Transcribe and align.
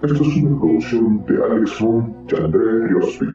Esta 0.00 0.14
es 0.14 0.36
una 0.36 0.60
producción 0.60 1.26
de 1.26 1.44
Alex 1.44 1.80
Ron 1.80 2.24
y 2.30 2.36
André 2.36 2.86
Riospi. 2.86 3.26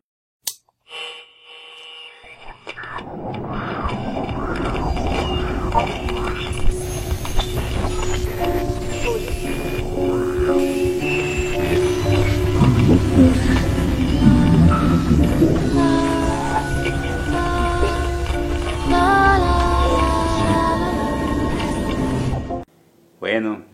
Bueno, 23.19 23.72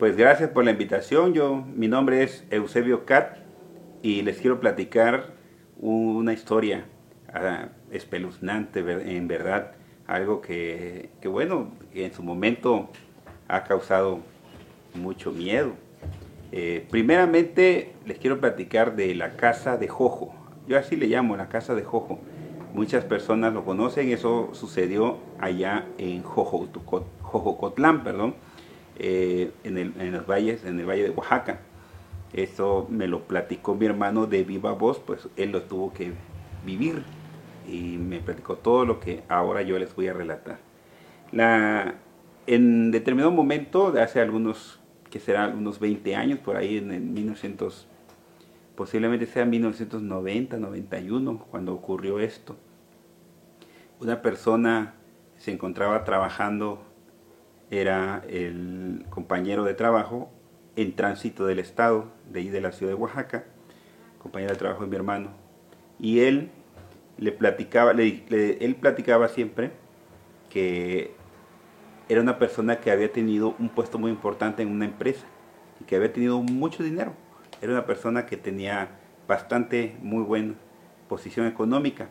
pues 0.00 0.16
gracias 0.16 0.48
por 0.48 0.64
la 0.64 0.70
invitación. 0.70 1.34
Yo, 1.34 1.62
mi 1.76 1.86
nombre 1.86 2.22
es 2.22 2.46
Eusebio 2.48 3.04
Cat 3.04 3.36
y 4.00 4.22
les 4.22 4.38
quiero 4.38 4.58
platicar 4.58 5.34
una 5.78 6.32
historia 6.32 6.86
ah, 7.34 7.68
espeluznante, 7.90 8.80
en 8.80 9.28
verdad, 9.28 9.72
algo 10.06 10.40
que, 10.40 11.10
que, 11.20 11.28
bueno, 11.28 11.70
en 11.92 12.14
su 12.14 12.22
momento 12.22 12.88
ha 13.46 13.64
causado 13.64 14.20
mucho 14.94 15.32
miedo. 15.32 15.72
Eh, 16.50 16.86
primeramente 16.90 17.92
les 18.06 18.18
quiero 18.18 18.40
platicar 18.40 18.96
de 18.96 19.14
la 19.14 19.36
casa 19.36 19.76
de 19.76 19.88
Jojo. 19.88 20.34
Yo 20.66 20.78
así 20.78 20.96
le 20.96 21.08
llamo, 21.08 21.36
la 21.36 21.50
casa 21.50 21.74
de 21.74 21.82
Jojo. 21.82 22.20
Muchas 22.72 23.04
personas 23.04 23.52
lo 23.52 23.66
conocen, 23.66 24.08
eso 24.08 24.48
sucedió 24.54 25.18
allá 25.38 25.84
en 25.98 26.22
Jojocotlán, 26.22 28.02
perdón, 28.02 28.34
eh, 29.02 29.50
en, 29.64 29.78
en 29.78 30.12
los 30.12 30.26
valles, 30.26 30.64
en 30.64 30.78
el 30.78 30.86
valle 30.86 31.04
de 31.04 31.10
Oaxaca. 31.10 31.60
Eso 32.34 32.86
me 32.90 33.08
lo 33.08 33.24
platicó 33.24 33.74
mi 33.74 33.86
hermano 33.86 34.26
de 34.26 34.44
viva 34.44 34.72
voz, 34.72 35.00
pues 35.00 35.28
él 35.36 35.52
lo 35.52 35.62
tuvo 35.62 35.92
que 35.92 36.12
vivir 36.64 37.02
y 37.66 37.96
me 37.96 38.20
platicó 38.20 38.56
todo 38.56 38.84
lo 38.84 39.00
que 39.00 39.22
ahora 39.28 39.62
yo 39.62 39.78
les 39.78 39.94
voy 39.96 40.08
a 40.08 40.12
relatar. 40.12 40.58
La, 41.32 41.94
en 42.46 42.90
determinado 42.90 43.30
momento, 43.30 43.94
hace 43.98 44.20
algunos, 44.20 44.80
que 45.10 45.18
será 45.18 45.48
unos 45.48 45.80
20 45.80 46.14
años, 46.14 46.38
por 46.38 46.56
ahí 46.56 46.78
en 46.78 46.92
el 46.92 47.00
1900, 47.00 47.86
posiblemente 48.74 49.26
sea 49.26 49.44
1990, 49.44 50.58
91, 50.58 51.38
cuando 51.50 51.72
ocurrió 51.72 52.20
esto, 52.20 52.56
una 53.98 54.22
persona 54.22 54.94
se 55.36 55.52
encontraba 55.52 56.04
trabajando, 56.04 56.82
era 57.70 58.22
el 58.28 59.06
compañero 59.10 59.64
de 59.64 59.74
trabajo 59.74 60.30
en 60.76 60.94
tránsito 60.96 61.46
del 61.46 61.58
estado, 61.58 62.06
de 62.30 62.40
ahí 62.40 62.48
de 62.48 62.60
la 62.60 62.72
ciudad 62.72 62.92
de 62.92 62.98
Oaxaca, 62.98 63.44
compañero 64.18 64.52
de 64.52 64.58
trabajo 64.58 64.82
de 64.82 64.88
mi 64.88 64.96
hermano, 64.96 65.30
y 65.98 66.20
él 66.20 66.50
le 67.18 67.32
platicaba, 67.32 67.92
le- 67.92 68.24
él 68.60 68.76
platicaba 68.76 69.28
siempre 69.28 69.70
que 70.48 71.12
era 72.08 72.20
una 72.20 72.38
persona 72.38 72.80
que 72.80 72.90
había 72.90 73.12
tenido 73.12 73.54
un 73.58 73.68
puesto 73.68 73.98
muy 73.98 74.10
importante 74.10 74.62
en 74.62 74.70
una 74.70 74.84
empresa 74.84 75.24
y 75.80 75.84
que 75.84 75.96
había 75.96 76.12
tenido 76.12 76.42
mucho 76.42 76.82
dinero. 76.82 77.12
Era 77.62 77.72
una 77.72 77.86
persona 77.86 78.26
que 78.26 78.36
tenía 78.36 78.88
bastante, 79.28 79.96
muy 80.02 80.24
buena 80.24 80.54
posición 81.08 81.46
económica. 81.46 82.08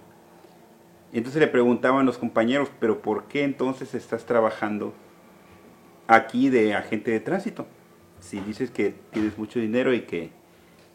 Entonces 1.11 1.41
le 1.41 1.47
preguntaban 1.47 2.05
los 2.05 2.17
compañeros, 2.17 2.69
pero 2.80 3.02
¿por 3.02 3.25
qué 3.25 3.43
entonces 3.43 3.93
estás 3.93 4.25
trabajando 4.25 4.93
aquí 6.09 6.49
de 6.49 6.73
agente 6.73 7.11
de 7.11 7.19
tránsito? 7.19 7.67
Si 8.19 8.39
dices 8.41 8.71
que 8.71 8.95
tienes 9.11 9.38
mucho 9.38 9.59
dinero 9.59 9.93
y 9.93 10.02
que, 10.02 10.31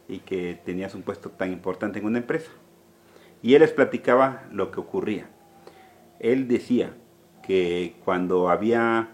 y 0.08 0.18
que 0.18 0.60
tenías 0.64 0.94
un 0.94 1.02
puesto 1.02 1.30
tan 1.30 1.52
importante 1.52 2.00
en 2.00 2.04
una 2.04 2.18
empresa. 2.18 2.50
Y 3.40 3.54
él 3.54 3.62
les 3.62 3.70
platicaba 3.70 4.42
lo 4.50 4.70
que 4.70 4.80
ocurría. 4.80 5.30
Él 6.18 6.48
decía 6.48 6.94
que 7.46 7.94
cuando 8.04 8.50
había 8.50 9.10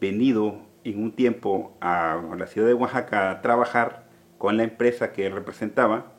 venido 0.00 0.62
en 0.84 1.02
un 1.02 1.12
tiempo 1.12 1.76
a 1.80 2.20
la 2.38 2.46
ciudad 2.46 2.68
de 2.68 2.74
Oaxaca 2.74 3.30
a 3.30 3.42
trabajar 3.42 4.06
con 4.38 4.56
la 4.56 4.62
empresa 4.62 5.12
que 5.12 5.26
él 5.26 5.32
representaba, 5.32 6.12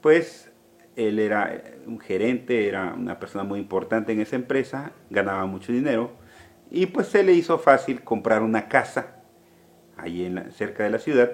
pues 0.00 0.52
él 0.96 1.18
era 1.18 1.62
un 1.86 2.00
gerente, 2.00 2.68
era 2.68 2.94
una 2.94 3.18
persona 3.18 3.44
muy 3.44 3.60
importante 3.60 4.12
en 4.12 4.20
esa 4.20 4.36
empresa, 4.36 4.92
ganaba 5.10 5.46
mucho 5.46 5.72
dinero 5.72 6.21
y 6.74 6.86
pues 6.86 7.08
se 7.08 7.22
le 7.22 7.34
hizo 7.34 7.58
fácil 7.58 8.02
comprar 8.02 8.42
una 8.42 8.66
casa 8.68 9.16
allí 9.96 10.24
en 10.24 10.36
la- 10.36 10.50
cerca 10.50 10.82
de 10.84 10.90
la 10.90 10.98
ciudad 10.98 11.32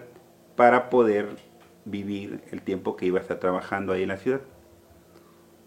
para 0.56 0.90
poder 0.90 1.36
vivir 1.84 2.42
el 2.50 2.60
tiempo 2.62 2.96
que 2.96 3.06
iba 3.06 3.20
a 3.20 3.22
estar 3.22 3.38
trabajando 3.38 3.92
ahí 3.92 4.02
en 4.02 4.08
la 4.08 4.16
ciudad. 4.16 4.40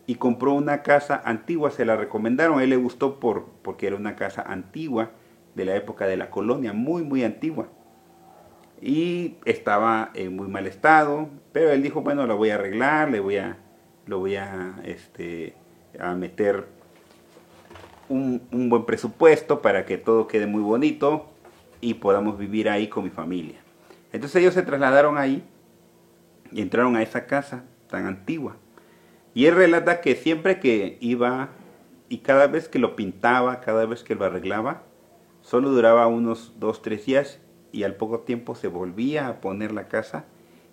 Y 0.08 0.16
compró 0.16 0.52
una 0.52 0.84
casa 0.84 1.22
antigua, 1.24 1.72
se 1.72 1.86
la 1.86 1.96
recomendaron, 1.96 2.60
a 2.60 2.64
él 2.64 2.70
le 2.72 2.76
gustó 2.76 3.20
por, 3.22 3.46
porque 3.62 3.88
era 3.88 3.96
una 3.96 4.18
casa 4.18 4.42
antigua 4.42 5.12
de 5.56 5.64
la 5.64 5.76
época 5.78 6.06
de 6.06 6.18
la 6.18 6.30
colonia, 6.30 6.74
muy, 6.74 7.04
muy 7.04 7.24
antigua. 7.24 7.70
Y 8.82 9.38
estaba 9.46 10.12
en 10.16 10.36
muy 10.36 10.50
mal 10.50 10.68
estado, 10.68 11.30
pero 11.54 11.72
él 11.72 11.82
dijo, 11.82 12.02
bueno, 12.02 12.28
lo 12.28 12.36
voy 12.36 12.50
a 12.50 12.56
arreglar, 12.56 13.10
le 13.10 13.22
voy 13.22 13.38
a, 13.38 13.58
lo 14.06 14.20
voy 14.20 14.36
a, 14.36 14.82
este, 14.84 15.56
a 15.98 16.14
meter 16.16 16.68
un, 18.12 18.70
buen 18.70 18.86
presupuesto 18.86 19.62
para 19.62 19.86
que 19.86 19.98
todo 19.98 20.28
quede 20.28 20.46
muy 20.46 20.62
bonito 20.62 21.32
y 21.80 21.96
podamos 21.96 22.38
vivir 22.38 22.70
ahí 22.70 22.88
con 22.88 23.04
mi 23.04 23.10
familia. 23.10 23.60
Entonces 24.12 24.42
ellos 24.42 24.54
se 24.54 24.64
trasladaron 24.64 25.18
ahí 25.18 25.44
y 26.52 26.62
entraron 26.62 26.96
a 26.96 27.02
esa 27.02 27.26
casa 27.26 27.64
tan 27.90 28.06
antigua. 28.06 28.58
Y 29.34 29.46
él 29.46 29.56
relata 29.56 30.02
que 30.02 30.16
siempre 30.16 30.60
que 30.60 30.98
iba 31.00 31.50
y 32.10 32.20
cada 32.20 32.48
vez 32.48 32.68
que 32.68 32.80
lo 32.80 32.96
pintaba, 32.96 33.62
cada 33.62 33.86
vez 33.86 34.04
que 34.04 34.16
lo 34.16 34.26
arreglaba, 34.26 34.84
solo 35.42 35.70
duraba 35.70 36.08
unos 36.08 36.54
dos, 36.60 36.82
tres 36.82 37.06
días 37.06 37.40
y 37.72 37.84
al 37.84 37.96
poco 37.96 38.20
tiempo 38.20 38.56
se 38.56 38.68
volvía 38.68 39.28
a 39.28 39.40
poner 39.40 39.72
la 39.72 39.88
casa 39.88 40.26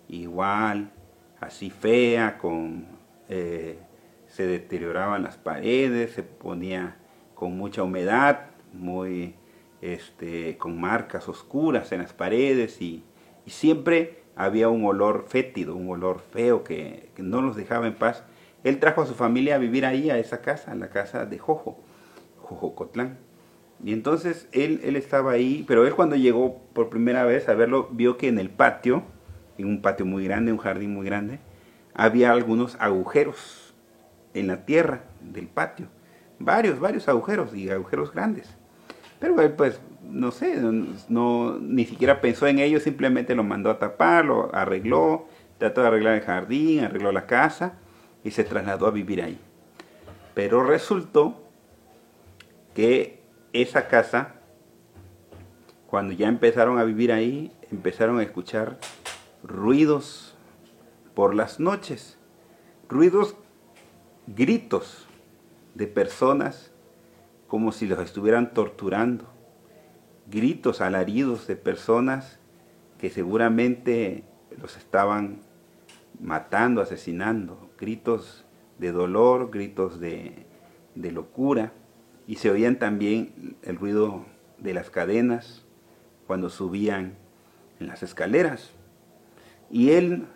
igual, 0.09 0.91
así 1.39 1.69
fea, 1.69 2.37
con 2.37 2.87
eh, 3.29 3.79
se 4.27 4.45
deterioraban 4.45 5.23
las 5.23 5.37
paredes, 5.37 6.11
se 6.11 6.23
ponía 6.23 6.98
con 7.39 7.57
mucha 7.57 7.83
humedad, 7.83 8.47
muy 8.73 9.33
este, 9.81 10.57
con 10.57 10.77
marcas 10.77 11.29
oscuras 11.29 11.89
en 11.93 12.01
las 12.01 12.11
paredes 12.11 12.81
y, 12.81 13.05
siempre 13.45 14.21
había 14.35 14.69
un 14.69 14.85
olor 14.85 15.25
fétido, 15.27 15.75
un 15.75 15.89
olor 15.89 16.19
feo 16.19 16.63
que, 16.63 17.09
que 17.15 17.23
no 17.23 17.41
los 17.41 17.55
dejaba 17.55 17.87
en 17.87 17.95
paz. 17.95 18.23
Él 18.63 18.77
trajo 18.77 19.01
a 19.01 19.07
su 19.07 19.15
familia 19.15 19.55
a 19.55 19.57
vivir 19.57 19.87
ahí, 19.87 20.11
a 20.11 20.19
esa 20.19 20.41
casa, 20.41 20.71
a 20.71 20.75
la 20.75 20.89
casa 20.89 21.25
de 21.25 21.39
Jojo, 21.39 21.79
Jojocotlán. 22.43 23.17
Y 23.83 23.93
entonces 23.93 24.47
él, 24.51 24.81
él 24.83 24.97
estaba 24.97 25.31
ahí, 25.31 25.65
pero 25.67 25.87
él 25.87 25.95
cuando 25.95 26.15
llegó 26.15 26.61
por 26.73 26.89
primera 26.89 27.23
vez 27.23 27.49
a 27.49 27.55
verlo, 27.55 27.87
vio 27.91 28.17
que 28.17 28.27
en 28.27 28.37
el 28.37 28.51
patio, 28.51 29.01
en 29.57 29.65
un 29.65 29.81
patio 29.81 30.05
muy 30.05 30.25
grande, 30.25 30.51
un 30.51 30.59
jardín 30.59 30.93
muy 30.93 31.07
grande, 31.07 31.39
había 31.95 32.31
algunos 32.31 32.75
agujeros 32.79 33.73
en 34.35 34.45
la 34.45 34.65
tierra 34.65 35.05
del 35.21 35.47
patio. 35.47 35.87
Varios, 36.39 36.79
varios 36.79 37.07
agujeros 37.09 37.53
y 37.53 37.69
agujeros 37.69 38.13
grandes. 38.13 38.55
Pero 39.19 39.41
él 39.41 39.51
pues, 39.51 39.81
no 40.09 40.31
sé, 40.31 40.55
no, 41.09 41.57
ni 41.59 41.85
siquiera 41.85 42.21
pensó 42.21 42.47
en 42.47 42.59
ello, 42.59 42.79
simplemente 42.79 43.35
lo 43.35 43.43
mandó 43.43 43.69
a 43.69 43.77
tapar, 43.77 44.25
lo 44.25 44.53
arregló, 44.55 45.27
trató 45.57 45.81
de 45.81 45.87
arreglar 45.87 46.15
el 46.15 46.21
jardín, 46.21 46.85
arregló 46.85 47.11
la 47.11 47.25
casa 47.25 47.73
y 48.23 48.31
se 48.31 48.45
trasladó 48.45 48.87
a 48.87 48.91
vivir 48.91 49.21
ahí. 49.21 49.39
Pero 50.33 50.63
resultó 50.63 51.43
que 52.73 53.21
esa 53.51 53.89
casa, 53.89 54.35
cuando 55.87 56.13
ya 56.13 56.29
empezaron 56.29 56.79
a 56.79 56.85
vivir 56.85 57.11
ahí, 57.11 57.51
empezaron 57.69 58.19
a 58.19 58.23
escuchar 58.23 58.79
ruidos 59.43 60.37
por 61.13 61.35
las 61.35 61.59
noches, 61.59 62.17
ruidos, 62.87 63.35
gritos 64.27 65.08
de 65.75 65.87
personas 65.87 66.71
como 67.47 67.71
si 67.71 67.87
los 67.87 67.99
estuvieran 67.99 68.53
torturando, 68.53 69.25
gritos, 70.29 70.81
alaridos 70.81 71.47
de 71.47 71.55
personas 71.55 72.39
que 72.99 73.09
seguramente 73.09 74.23
los 74.61 74.77
estaban 74.77 75.41
matando, 76.19 76.81
asesinando, 76.81 77.69
gritos 77.77 78.45
de 78.77 78.91
dolor, 78.91 79.49
gritos 79.51 79.99
de, 79.99 80.45
de 80.95 81.11
locura, 81.11 81.71
y 82.27 82.35
se 82.35 82.51
oían 82.51 82.77
también 82.77 83.57
el 83.63 83.77
ruido 83.77 84.25
de 84.59 84.73
las 84.73 84.89
cadenas 84.89 85.65
cuando 86.27 86.49
subían 86.49 87.15
en 87.79 87.87
las 87.87 88.03
escaleras. 88.03 88.71
Y 89.71 89.91
él 89.91 90.27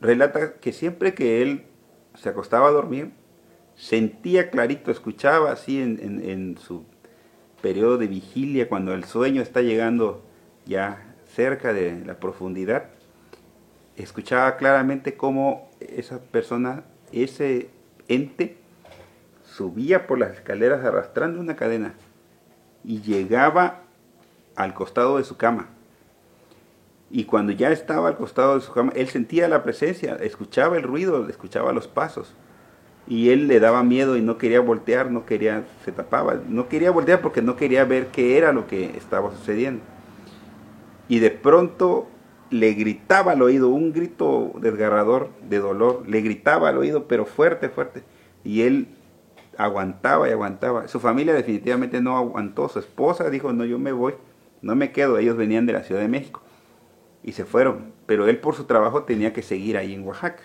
relata 0.00 0.54
que 0.54 0.72
siempre 0.72 1.14
que 1.14 1.42
él 1.42 1.66
se 2.14 2.28
acostaba 2.28 2.68
a 2.68 2.72
dormir, 2.72 3.12
sentía 3.76 4.50
clarito, 4.50 4.90
escuchaba 4.90 5.52
así 5.52 5.80
en, 5.80 6.56
su 6.58 6.84
periodo 7.62 7.98
de 7.98 8.06
vigilia, 8.06 8.68
cuando 8.68 8.94
el 8.94 9.04
sueño 9.04 9.42
está 9.42 9.62
llegando 9.62 10.22
ya 10.64 11.14
cerca 11.26 11.72
de 11.72 12.04
la 12.04 12.18
profundidad, 12.18 12.86
escuchaba 13.96 14.56
claramente 14.56 15.16
cómo 15.16 15.70
esa 15.80 16.20
persona, 16.20 16.84
ese 17.12 17.70
ente, 18.08 18.56
subía 19.44 20.06
por 20.06 20.18
las 20.18 20.32
escaleras 20.32 20.84
arrastrando 20.84 21.40
una 21.40 21.56
cadena 21.56 21.94
y 22.84 23.00
llegaba 23.00 23.82
al 24.54 24.74
costado 24.74 25.18
de 25.18 25.24
su 25.24 25.36
cama. 25.36 25.68
Y 27.10 27.24
cuando 27.24 27.52
ya 27.52 27.70
estaba 27.70 28.08
al 28.08 28.16
costado 28.16 28.56
de 28.56 28.60
su 28.60 28.72
cama, 28.72 28.92
él 28.96 29.08
sentía 29.08 29.48
la 29.48 29.62
presencia, 29.62 30.16
escuchaba 30.16 30.76
el 30.76 30.82
ruido, 30.82 31.28
escuchaba 31.28 31.72
los 31.72 31.86
pasos. 31.86 32.34
Y 33.08 33.30
él 33.30 33.46
le 33.46 33.60
daba 33.60 33.82
miedo 33.82 34.16
y 34.16 34.22
no 34.22 34.36
quería 34.36 34.60
voltear, 34.60 35.10
no 35.10 35.26
quería, 35.26 35.64
se 35.84 35.92
tapaba, 35.92 36.40
no 36.48 36.68
quería 36.68 36.90
voltear 36.90 37.20
porque 37.20 37.40
no 37.40 37.56
quería 37.56 37.84
ver 37.84 38.08
qué 38.08 38.36
era 38.36 38.52
lo 38.52 38.66
que 38.66 38.96
estaba 38.96 39.30
sucediendo. 39.30 39.82
Y 41.08 41.20
de 41.20 41.30
pronto 41.30 42.08
le 42.50 42.74
gritaba 42.74 43.32
al 43.32 43.42
oído, 43.42 43.68
un 43.68 43.92
grito 43.92 44.52
desgarrador 44.60 45.30
de 45.48 45.58
dolor, 45.58 46.02
le 46.08 46.20
gritaba 46.20 46.68
al 46.68 46.78
oído, 46.78 47.06
pero 47.06 47.26
fuerte, 47.26 47.68
fuerte. 47.68 48.02
Y 48.44 48.62
él 48.62 48.88
aguantaba 49.58 50.28
y 50.28 50.32
aguantaba. 50.32 50.88
Su 50.88 51.00
familia 51.00 51.34
definitivamente 51.34 52.00
no 52.00 52.16
aguantó. 52.16 52.68
Su 52.68 52.78
esposa 52.78 53.30
dijo, 53.30 53.52
no, 53.52 53.64
yo 53.64 53.78
me 53.78 53.92
voy, 53.92 54.14
no 54.62 54.76
me 54.76 54.92
quedo. 54.92 55.18
Ellos 55.18 55.36
venían 55.36 55.66
de 55.66 55.72
la 55.72 55.82
Ciudad 55.82 56.00
de 56.00 56.08
México 56.08 56.42
y 57.22 57.32
se 57.32 57.44
fueron. 57.44 57.92
Pero 58.06 58.28
él 58.28 58.38
por 58.38 58.54
su 58.54 58.64
trabajo 58.64 59.02
tenía 59.04 59.32
que 59.32 59.42
seguir 59.42 59.76
ahí 59.76 59.94
en 59.94 60.06
Oaxaca. 60.06 60.42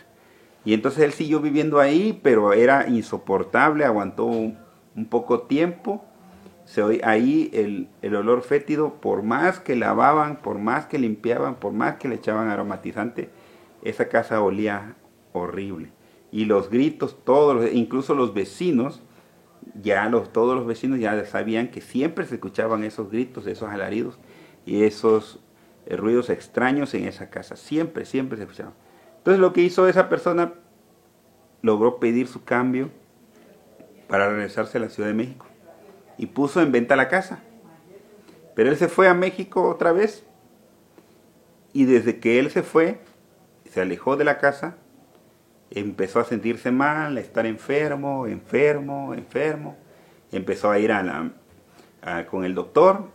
Y 0.64 0.74
entonces 0.74 1.04
él 1.04 1.14
siguió 1.14 1.40
viviendo 1.40 1.80
ahí, 1.80 2.20
pero 2.22 2.54
era 2.54 2.88
insoportable, 2.88 3.86
aguantó 3.86 4.26
un, 4.26 4.58
poco 5.10 5.42
tiempo. 5.42 6.06
Se 6.66 6.84
oía 6.84 7.10
ahí 7.10 7.50
el, 7.54 7.90
el, 8.02 8.16
olor 8.16 8.44
fétido, 8.44 9.02
por 9.02 9.24
más 9.24 9.60
que 9.60 9.76
lavaban, 9.76 10.38
por 10.38 10.60
más 10.60 10.86
que 10.86 11.00
limpiaban, 11.00 11.56
por 11.56 11.74
más 11.74 11.96
que 11.96 12.08
le 12.08 12.16
echaban 12.16 12.50
aromatizante, 12.50 13.30
esa 13.82 14.08
casa 14.08 14.42
olía 14.42 14.96
horrible 15.34 15.92
y 16.32 16.46
los 16.46 16.70
gritos, 16.70 17.18
todos, 17.24 17.70
incluso 17.74 18.16
los 18.16 18.34
vecinos, 18.34 19.02
ya 19.82 20.10
los, 20.10 20.32
todos 20.32 20.56
los 20.56 20.66
vecinos 20.66 21.00
ya 21.00 21.24
sabían 21.26 21.70
que 21.70 21.82
siempre 21.82 22.26
se 22.26 22.36
escuchaban 22.36 22.84
esos 22.84 23.12
gritos, 23.12 23.46
esos 23.48 23.70
alaridos 23.70 24.18
y 24.66 24.84
esos 24.84 25.40
eh, 25.86 25.98
ruidos 25.98 26.30
extraños 26.30 26.94
en 26.94 27.06
esa 27.06 27.30
casa, 27.30 27.56
siempre, 27.58 28.06
siempre 28.06 28.38
se 28.38 28.44
escuchaban. 28.44 28.74
Entonces 29.22 29.40
lo 29.40 29.54
que 29.54 29.62
hizo 29.62 29.88
esa 29.88 30.10
persona, 30.10 30.54
logró 31.62 32.00
pedir 32.00 32.28
su 32.28 32.44
cambio 32.44 32.90
para 34.08 34.28
regresarse 34.30 34.80
a 34.80 34.82
la 34.82 34.90
Ciudad 34.90 35.10
de 35.10 35.14
México 35.14 35.46
y 36.18 36.26
puso 36.26 36.60
en 36.60 36.72
venta 36.72 36.96
la 36.96 37.08
casa. 37.08 37.40
Pero 38.56 38.72
él 38.72 38.78
se 38.78 38.88
fue 38.88 39.08
a 39.08 39.14
México 39.14 39.70
otra 39.70 39.92
vez 39.92 40.26
y 41.72 41.86
desde 41.86 42.20
que 42.20 42.40
él 42.40 42.50
se 42.50 42.64
fue, 42.64 43.00
se 43.70 43.82
alejó 43.82 44.18
de 44.18 44.26
la 44.26 44.40
casa, 44.40 44.76
empezó 45.70 46.20
a 46.20 46.26
sentirse 46.26 46.72
mal, 46.72 47.16
a 47.16 47.20
estar 47.20 47.46
enfermo, 47.46 48.26
enfermo, 48.26 49.14
enfermo. 49.14 49.78
Empezó 50.32 50.72
a 50.72 50.80
ir 50.80 50.92
a 50.92 51.04
la, 51.04 52.26
con 52.26 52.44
el 52.44 52.56
doctor, 52.56 53.06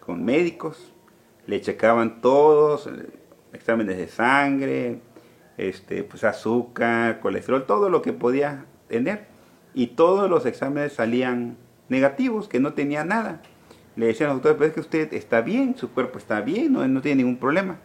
con 0.00 0.24
médicos, 0.24 0.92
le 1.46 1.60
checaban 1.60 2.20
todos, 2.20 2.88
eh, 2.88 3.06
exámenes 3.52 3.96
de 3.96 4.08
sangre, 4.08 5.00
este, 5.68 6.04
pues 6.04 6.24
azúcar, 6.24 7.20
colesterol, 7.20 7.66
todo 7.66 7.88
lo 7.88 8.02
que 8.02 8.12
podía 8.12 8.64
tener. 8.88 9.26
Y 9.74 9.88
todos 9.88 10.28
los 10.28 10.46
exámenes 10.46 10.92
salían 10.94 11.56
negativos, 11.88 12.48
que 12.48 12.60
no 12.60 12.74
tenía 12.74 13.04
nada. 13.04 13.42
Le 13.96 14.06
decían 14.06 14.30
al 14.30 14.36
doctor, 14.36 14.56
pero 14.56 14.68
es 14.68 14.74
que 14.74 14.80
usted 14.80 15.12
está 15.14 15.40
bien, 15.40 15.76
su 15.76 15.90
cuerpo 15.90 16.18
está 16.18 16.40
bien, 16.40 16.72
no, 16.72 16.86
no 16.86 17.00
tiene 17.02 17.22
ningún 17.22 17.38
problema. 17.38 17.78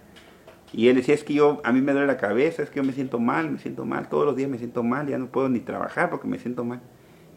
Y 0.74 0.89
él 0.89 0.95
decía, 0.95 1.15
es 1.15 1.24
que 1.24 1.33
yo, 1.33 1.62
a 1.63 1.71
mí 1.71 1.81
me 1.81 1.94
duele 1.94 2.07
la 2.07 2.18
cabeza, 2.18 2.62
es 2.63 2.69
que 2.69 2.77
yo 2.77 2.83
me 2.83 2.94
siento 2.94 3.19
mal, 3.19 3.50
me 3.50 3.59
siento 3.59 3.85
mal, 3.85 4.09
todos 4.09 4.25
los 4.25 4.35
días 4.35 4.50
me 4.50 4.57
siento 4.57 4.83
mal, 4.83 5.07
ya 5.07 5.18
no 5.18 5.27
puedo 5.27 5.47
ni 5.47 5.59
trabajar 5.59 6.09
porque 6.09 6.27
me 6.27 6.39
siento 6.39 6.65
mal. 6.65 6.81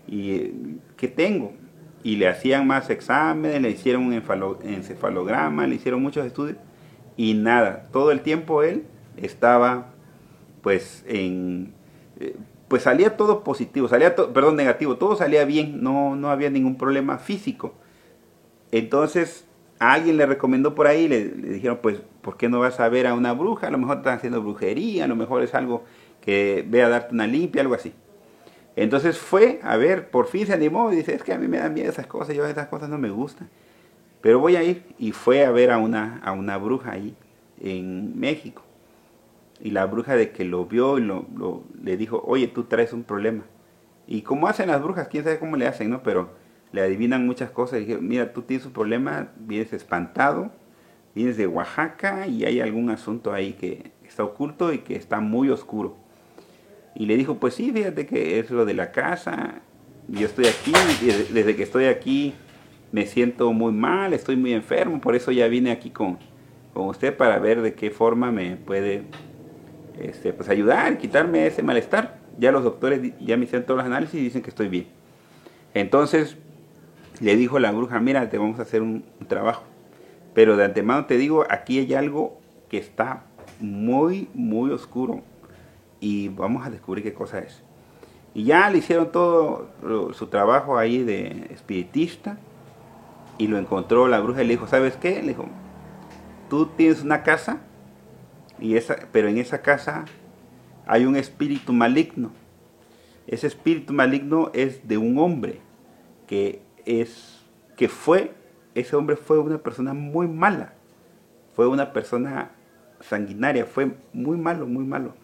¿Y 0.07 0.31
eh, 0.33 0.55
qué 0.97 1.09
tengo? 1.09 1.53
Y 2.03 2.17
le 2.17 2.29
hacían 2.29 2.67
más 2.67 2.91
exámenes, 2.91 3.61
le 3.61 3.71
hicieron 3.71 4.05
un 4.07 4.15
encefalograma, 4.15 5.67
le 5.67 5.77
hicieron 5.77 6.03
muchos 6.03 6.27
estudios 6.27 6.57
y 7.21 7.35
nada, 7.35 7.89
todo 7.93 8.13
el 8.13 8.23
tiempo 8.23 8.63
él 8.63 8.85
estaba 9.19 9.93
pues 10.63 11.05
en... 11.07 11.73
Eh, 12.19 12.37
pues 12.69 12.85
salía 12.85 13.17
todo 13.17 13.43
positivo, 13.43 13.89
salía 13.89 14.15
todo, 14.15 14.33
perdón, 14.33 14.55
negativo, 14.55 14.97
todo 14.97 15.17
salía 15.17 15.45
bien, 15.45 15.83
no, 15.83 16.15
no 16.15 16.31
había 16.31 16.51
ningún 16.51 16.79
problema 16.79 17.19
físico. 17.19 17.75
Entonces, 18.71 19.45
a 19.81 19.95
alguien 19.95 20.17
le 20.17 20.27
recomendó 20.27 20.77
por 20.77 20.87
ahí, 20.87 21.09
le, 21.09 21.25
le 21.25 21.49
dijeron, 21.49 21.81
pues 21.83 22.01
¿por 22.23 22.37
qué 22.37 22.49
no 22.49 22.61
vas 22.61 22.79
a 22.79 22.89
ver 22.89 23.07
a 23.07 23.15
una 23.15 23.33
bruja? 23.33 23.67
A 23.67 23.71
lo 23.71 23.79
mejor 23.79 23.99
están 23.99 24.19
haciendo 24.19 24.41
brujería, 24.43 25.05
a 25.05 25.09
lo 25.09 25.17
mejor 25.17 25.43
es 25.43 25.55
algo 25.55 25.85
que 26.21 26.65
ve 26.69 26.83
a 26.83 26.89
darte 26.89 27.15
una 27.15 27.27
limpia, 27.27 27.63
algo 27.63 27.75
así. 27.75 27.93
Entonces 28.77 29.19
fue 29.19 29.61
a 29.63 29.77
ver, 29.77 30.11
por 30.11 30.27
fin 30.27 30.47
se 30.47 30.53
animó 30.53 30.93
y 30.93 30.97
dice, 30.97 31.15
es 31.15 31.23
que 31.23 31.33
a 31.33 31.39
mí 31.39 31.49
me 31.49 31.59
dan 31.59 31.75
miedo 31.75 31.91
esas 31.91 32.07
cosas, 32.07 32.37
yo 32.37 32.47
esas 32.47 32.69
cosas 32.69 32.89
no 32.89 32.99
me 32.99 33.11
gustan. 33.11 33.49
Pero 34.21 34.39
voy 34.39 34.57
a 34.57 34.63
ir 34.63 34.85
y 34.99 35.13
fue 35.13 35.45
a 35.45 35.51
ver 35.51 35.71
a 35.71 35.79
una, 35.79 36.21
a 36.23 36.33
una 36.33 36.57
bruja 36.59 36.93
ahí 36.93 37.15
en 37.61 38.19
México. 38.19 38.63
Y 39.63 39.71
la 39.71 39.87
bruja 39.87 40.17
de 40.17 40.31
que 40.31 40.45
lo 40.45 40.67
vio 40.67 40.99
y 40.99 41.03
lo, 41.03 41.65
le 41.83 41.97
dijo, 41.97 42.23
oye, 42.27 42.49
tú 42.49 42.65
traes 42.65 42.93
un 42.93 43.05
problema. 43.05 43.45
Y 44.07 44.23
como 44.23 44.49
hacen 44.49 44.69
las 44.69 44.83
brujas, 44.83 45.09
quién 45.09 45.25
sabe 45.25 45.39
cómo 45.39 45.57
le 45.57 45.67
hacen, 45.67 45.91
¿no? 45.91 46.03
Pero 46.03 46.31
le 46.73 46.81
adivinan 46.81 47.27
muchas 47.27 47.51
cosas 47.51 47.81
y 47.81 47.85
dije, 47.85 47.99
mira, 47.99 48.33
tú 48.33 48.43
tienes 48.43 48.67
un 48.67 48.73
problema, 48.73 49.29
vienes 49.39 49.73
espantado, 49.73 50.51
vienes 51.15 51.37
de 51.37 51.47
Oaxaca 51.47 52.27
y 52.27 52.45
hay 52.45 52.61
algún 52.61 52.91
asunto 52.91 53.33
ahí 53.33 53.53
que 53.53 53.93
está 54.05 54.25
oculto 54.25 54.73
y 54.73 54.79
que 54.79 54.97
está 54.97 55.21
muy 55.21 55.51
oscuro. 55.51 55.97
Y 56.95 57.07
le 57.07 57.17
dijo, 57.17 57.37
pues 57.37 57.55
sí, 57.55 57.71
fíjate 57.73 58.07
que 58.07 58.39
es 58.39 58.51
lo 58.51 58.65
de 58.65 58.75
la 58.75 58.93
casa, 58.93 59.61
yo 60.09 60.27
estoy 60.27 60.47
aquí, 60.47 60.73
desde 61.33 61.55
que 61.55 61.63
estoy 61.63 61.85
aquí 61.85 62.35
me 62.93 63.07
siento 63.07 63.53
muy 63.53 63.73
mal, 63.73 64.13
estoy 64.13 64.37
muy 64.37 64.53
enfermo, 64.53 65.01
por 65.01 65.15
eso 65.15 65.31
ya 65.31 65.47
vine 65.47 65.71
aquí 65.71 65.91
con, 65.91 66.19
con 66.73 66.89
usted 66.89 67.17
para 67.17 67.39
ver 67.39 67.63
de 67.63 67.75
qué 67.75 67.91
forma 67.91 68.33
me 68.33 68.57
puede 68.57 69.05
este, 69.99 70.33
pues 70.33 70.49
ayudar, 70.49 70.99
quitarme 70.99 71.47
ese 71.47 71.63
malestar. 71.63 72.19
Ya 72.39 72.53
los 72.53 72.65
doctores 72.65 73.13
ya 73.21 73.37
me 73.37 73.45
hicieron 73.45 73.67
todos 73.67 73.79
los 73.79 73.87
análisis 73.87 74.15
y 74.21 74.25
dicen 74.25 74.43
que 74.43 74.51
estoy 74.51 74.69
bien. 74.69 74.87
Entonces 75.75 76.37
le 77.21 77.37
dijo 77.37 77.59
la 77.59 77.71
bruja, 77.71 78.01
mira, 78.01 78.29
te 78.29 78.39
vamos 78.39 78.59
a 78.59 78.63
hacer 78.63 78.83
un 78.83 79.05
trabajo. 79.29 79.65
Pero 80.35 80.57
de 80.57 80.65
antemano 80.65 81.07
te 81.07 81.17
digo, 81.17 81.45
aquí 81.51 81.79
hay 81.79 81.95
algo 81.95 82.39
que 82.69 82.79
está 82.79 83.25
muy, 83.59 84.29
muy 84.35 84.71
oscuro. 84.71 85.23
Y 86.01 86.29
vamos 86.29 86.67
a 86.67 86.71
descubrir 86.71 87.05
qué 87.05 87.13
cosa 87.13 87.41
es. 87.41 87.63
Y 88.33 88.45
ya 88.45 88.71
le 88.71 88.79
hicieron 88.79 89.13
todo 89.13 89.69
su 90.15 90.29
trabajo 90.29 90.79
ahí 90.79 91.03
de 91.03 91.49
espiritista. 91.51 92.39
Y 93.39 93.49
lo 93.49 93.59
encontró 93.59 94.07
la 94.09 94.21
bruja 94.21 94.43
y 94.43 94.47
le 94.47 94.55
dijo, 94.55 94.67
¿sabes 94.67 94.97
qué? 94.97 95.23
Le 95.23 95.29
dijo, 95.29 95.47
tú 96.49 96.67
tienes 96.67 97.03
una 97.03 97.23
casa, 97.23 97.61
y 98.61 98.77
esa, 98.77 99.09
pero 99.13 99.29
en 99.29 99.39
esa 99.39 99.63
casa 99.63 100.05
hay 100.87 101.07
un 101.07 101.17
espíritu 101.17 101.73
maligno. 101.73 102.33
Ese 103.27 103.47
espíritu 103.47 103.93
maligno 103.93 104.51
es 104.55 104.87
de 104.87 104.99
un 104.99 105.19
hombre 105.19 105.61
que 106.27 106.63
es 106.85 107.41
que 107.77 107.89
fue 107.89 108.33
ese 108.75 108.97
hombre 108.97 109.17
fue 109.17 109.39
una 109.39 109.59
persona 109.59 109.95
muy 109.95 110.29
mala, 110.29 110.75
fue 111.55 111.67
una 111.67 111.93
persona 111.93 112.53
sanguinaria, 113.01 113.67
fue 113.67 113.93
muy 114.13 114.37
malo, 114.37 114.67
muy 114.67 114.85
malo. 114.85 115.15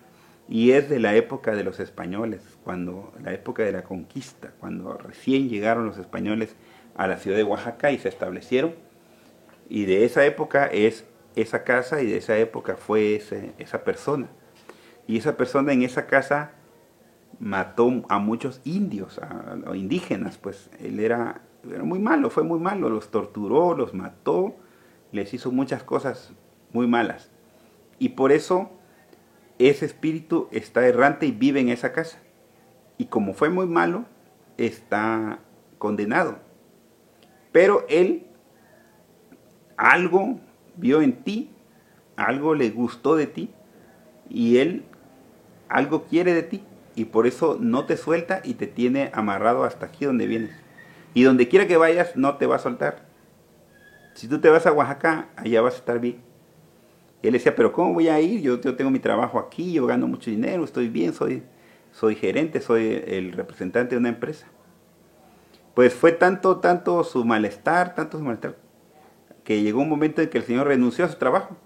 Y 0.49 0.73
es 0.73 0.89
de 0.89 1.01
la 1.01 1.15
época 1.15 1.55
de 1.55 1.65
los 1.65 1.81
españoles, 1.81 2.41
cuando 2.65 3.13
la 3.23 3.33
época 3.33 3.65
de 3.65 3.73
la 3.73 3.83
conquista, 3.83 4.53
cuando 4.61 4.97
recién 4.97 5.49
llegaron 5.49 5.87
los 5.87 5.99
españoles 5.99 6.55
a 6.97 7.07
la 7.07 7.19
ciudad 7.19 7.37
de 7.37 7.45
Oaxaca 7.45 7.91
y 7.91 7.99
se 7.99 8.09
establecieron. 8.09 8.75
Y 9.69 9.87
de 9.87 10.05
esa 10.05 10.25
época 10.25 10.67
es 10.67 11.05
esa 11.37 11.63
casa 11.63 12.03
y 12.03 12.07
de 12.07 12.17
esa 12.17 12.37
época 12.37 12.77
fue 12.77 13.23
esa 13.59 13.85
persona. 13.85 14.29
Y 15.07 15.19
esa 15.19 15.37
persona 15.37 15.73
en 15.73 15.83
esa 15.83 16.07
casa 16.07 16.53
mató 17.39 18.05
a 18.09 18.19
muchos 18.19 18.61
indios, 18.65 19.21
indígenas, 19.75 20.39
pues 20.39 20.71
él 20.81 20.99
era 20.99 21.43
era 21.73 21.85
muy 21.85 21.99
malo, 21.99 22.31
fue 22.31 22.43
muy 22.43 22.59
malo, 22.59 22.89
los 22.89 23.11
torturó, 23.11 23.75
los 23.75 23.95
mató, 23.95 24.55
les 25.13 25.33
hizo 25.35 25.51
muchas 25.51 25.83
cosas 25.83 26.33
muy 26.73 26.87
malas. 26.87 27.31
Y 27.99 28.11
por 28.11 28.33
eso 28.33 28.71
ese 29.59 29.87
espíritu 29.87 30.49
está 30.53 30.87
errante 30.87 31.27
y 31.27 31.33
vive 31.33 31.61
en 31.61 31.69
esa 31.69 31.93
casa. 31.93 32.19
Y 32.99 33.07
como 33.07 33.35
fue 33.35 33.51
muy 33.51 33.67
malo, 33.67 34.05
está 34.57 35.41
condenado. 35.79 36.39
Pero 37.53 37.85
él 37.89 38.27
algo 39.77 40.41
vio 40.77 41.03
en 41.03 41.23
ti, 41.23 41.51
algo 42.17 42.55
le 42.55 42.71
gustó 42.71 43.17
de 43.17 43.27
ti, 43.27 43.51
y 44.29 44.59
él 44.59 44.85
algo 45.69 46.05
quiere 46.05 46.35
de 46.35 46.43
ti, 46.43 46.63
y 46.95 47.07
por 47.07 47.27
eso 47.27 47.59
no 47.61 47.85
te 47.85 47.97
suelta 47.97 48.41
y 48.43 48.55
te 48.55 48.67
tiene 48.67 49.11
amarrado 49.13 49.65
hasta 49.65 49.87
aquí 49.87 50.05
donde 50.05 50.27
vienes. 50.27 50.51
Y 51.15 51.23
donde 51.23 51.49
quiera 51.49 51.67
que 51.67 51.77
vayas, 51.77 52.17
no 52.17 52.37
te 52.37 52.47
va 52.47 52.57
a 52.57 52.59
soltar. 52.59 53.07
Si 54.15 54.29
tú 54.29 54.41
te 54.41 54.49
vas 54.49 54.67
a 54.67 54.73
Oaxaca, 54.73 55.29
allá 55.37 55.61
vas 55.61 55.75
a 55.75 55.79
estar 55.79 55.99
bien. 56.01 56.23
Él 57.23 57.33
decía, 57.33 57.55
pero 57.55 57.73
¿cómo 57.73 57.93
voy 57.93 58.09
a 58.09 58.21
ir? 58.21 58.41
Yo, 58.41 58.61
yo 58.61 58.77
tengo 58.77 58.91
mi 58.91 58.99
trabajo 58.99 59.39
aquí, 59.39 59.73
yo 59.73 59.87
gano 59.87 60.07
mucho 60.07 60.31
dinero, 60.31 60.65
estoy 60.65 60.89
bien, 60.89 61.13
soy, 61.13 61.43
soy 61.93 62.15
gerente, 62.15 62.61
soy 62.61 63.03
el 63.07 63.33
representante 63.33 63.95
de 63.95 63.99
una 63.99 64.09
empresa. 64.09 64.47
Pues 65.75 65.93
fue 65.93 66.13
tanto, 66.13 66.59
tanto 66.59 67.05
su 67.05 67.25
malestar, 67.25 67.95
tanto 67.95 68.19
su 68.19 68.25
malestar, 68.25 68.57
que 69.47 69.63
llegó 69.63 69.81
un 69.81 69.89
momento 69.89 70.21
en 70.21 70.29
que 70.29 70.39
el 70.39 70.45
Señor 70.45 70.67
renunció 70.67 71.05
a 71.05 71.09
su 71.09 71.19
trabajo 71.19 71.57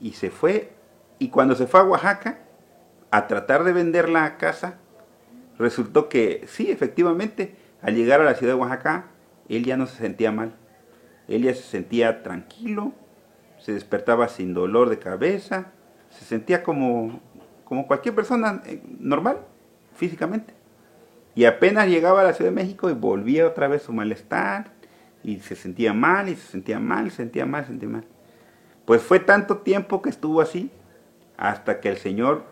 y 0.00 0.12
se 0.12 0.30
fue. 0.30 0.72
Y 1.18 1.28
cuando 1.28 1.54
se 1.54 1.66
fue 1.66 1.80
a 1.80 1.84
Oaxaca 1.84 2.38
a 3.10 3.26
tratar 3.26 3.64
de 3.64 3.74
vender 3.74 4.08
la 4.08 4.38
casa, 4.38 4.78
resultó 5.58 6.08
que 6.08 6.46
sí, 6.48 6.70
efectivamente, 6.70 7.54
al 7.82 7.96
llegar 7.96 8.22
a 8.22 8.24
la 8.24 8.34
ciudad 8.34 8.54
de 8.54 8.60
Oaxaca, 8.60 9.10
él 9.50 9.62
ya 9.62 9.76
no 9.76 9.86
se 9.86 9.98
sentía 9.98 10.32
mal. 10.32 10.54
Él 11.28 11.42
ya 11.42 11.52
se 11.52 11.64
sentía 11.64 12.22
tranquilo, 12.22 12.92
se 13.58 13.74
despertaba 13.74 14.28
sin 14.28 14.54
dolor 14.54 14.88
de 14.88 14.98
cabeza, 14.98 15.66
se 16.08 16.24
sentía 16.24 16.62
como, 16.62 17.20
como 17.64 17.86
cualquier 17.86 18.14
persona 18.14 18.62
eh, 18.64 18.82
normal, 18.98 19.36
físicamente. 19.94 20.54
Y 21.34 21.44
apenas 21.44 21.88
llegaba 21.88 22.22
a 22.22 22.24
la 22.24 22.32
Ciudad 22.32 22.50
de 22.50 22.56
México 22.56 22.88
y 22.88 22.94
volvía 22.94 23.46
otra 23.46 23.68
vez 23.68 23.82
su 23.82 23.92
malestar, 23.92 24.72
y 25.22 25.38
se 25.40 25.56
sentía 25.56 25.92
mal, 25.92 26.28
y 26.28 26.36
se 26.36 26.46
sentía 26.48 26.78
mal, 26.78 27.10
se 27.10 27.18
sentía 27.18 27.46
mal, 27.46 27.62
se 27.64 27.68
sentía 27.68 27.88
mal. 27.88 28.04
Pues 28.84 29.02
fue 29.02 29.20
tanto 29.20 29.58
tiempo 29.58 30.02
que 30.02 30.10
estuvo 30.10 30.40
así, 30.40 30.70
hasta 31.36 31.80
que 31.80 31.88
el 31.88 31.96
Señor 31.96 32.44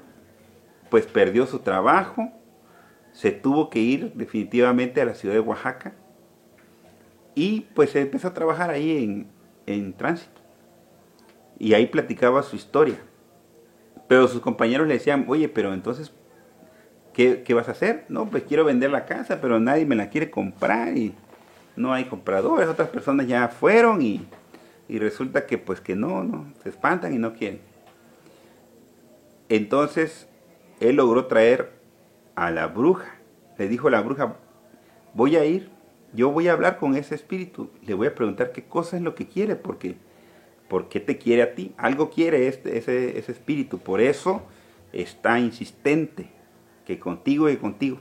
pues 0.90 1.06
perdió 1.06 1.46
su 1.46 1.60
trabajo, 1.60 2.32
se 3.12 3.30
tuvo 3.30 3.70
que 3.70 3.78
ir 3.80 4.12
definitivamente 4.14 5.00
a 5.00 5.04
la 5.04 5.14
ciudad 5.14 5.34
de 5.34 5.40
Oaxaca, 5.40 5.94
y 7.34 7.62
pues 7.74 7.94
empezó 7.94 8.28
a 8.28 8.34
trabajar 8.34 8.70
ahí 8.70 9.04
en, 9.04 9.28
en 9.66 9.92
tránsito 9.92 10.40
y 11.60 11.74
ahí 11.74 11.86
platicaba 11.86 12.42
su 12.42 12.56
historia. 12.56 12.96
Pero 14.08 14.26
sus 14.26 14.40
compañeros 14.40 14.88
le 14.88 14.94
decían, 14.94 15.26
oye, 15.28 15.48
pero 15.48 15.72
entonces, 15.74 16.10
¿qué, 17.12 17.44
vas 17.54 17.68
a 17.68 17.72
hacer? 17.72 18.06
No, 18.08 18.28
pues 18.28 18.44
quiero 18.44 18.64
vender 18.64 18.90
la 18.90 19.04
casa, 19.04 19.40
pero 19.40 19.60
nadie 19.60 19.84
me 19.84 19.94
la 19.94 20.08
quiere 20.08 20.30
comprar 20.30 20.96
y 20.96 21.14
no 21.80 21.92
hay 21.92 22.04
compradores, 22.04 22.68
otras 22.68 22.88
personas 22.88 23.26
ya 23.26 23.48
fueron 23.48 24.02
y, 24.02 24.26
y 24.88 24.98
resulta 24.98 25.46
que 25.46 25.58
pues 25.58 25.80
que 25.80 25.96
no, 25.96 26.24
no, 26.24 26.52
se 26.62 26.68
espantan 26.68 27.14
y 27.14 27.18
no 27.18 27.34
quieren. 27.34 27.60
Entonces, 29.48 30.28
él 30.78 30.96
logró 30.96 31.26
traer 31.26 31.72
a 32.34 32.50
la 32.50 32.66
bruja. 32.68 33.16
Le 33.58 33.68
dijo 33.68 33.88
a 33.88 33.90
la 33.90 34.00
bruja, 34.00 34.36
voy 35.14 35.36
a 35.36 35.44
ir, 35.44 35.70
yo 36.12 36.30
voy 36.30 36.48
a 36.48 36.52
hablar 36.52 36.78
con 36.78 36.94
ese 36.94 37.14
espíritu, 37.14 37.70
le 37.84 37.94
voy 37.94 38.06
a 38.06 38.14
preguntar 38.14 38.52
qué 38.52 38.64
cosa 38.64 38.96
es 38.96 39.02
lo 39.02 39.14
que 39.14 39.26
quiere, 39.26 39.56
porque 39.56 39.96
¿Por 40.70 40.88
qué 40.88 41.00
te 41.00 41.18
quiere 41.18 41.42
a 41.42 41.56
ti? 41.56 41.74
Algo 41.76 42.10
quiere 42.10 42.46
este, 42.46 42.78
ese, 42.78 43.18
ese 43.18 43.32
espíritu. 43.32 43.78
Por 43.78 44.00
eso 44.00 44.42
está 44.92 45.40
insistente 45.40 46.30
que 46.86 47.00
contigo 47.00 47.50
y 47.50 47.56
contigo. 47.56 47.98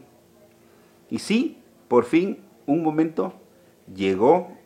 Y 1.10 1.18
sí, 1.18 1.58
por 1.88 2.06
fin, 2.06 2.38
un 2.68 2.84
momento 2.84 3.34
llegó 3.96 4.58